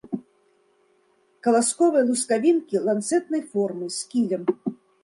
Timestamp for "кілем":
4.17-4.43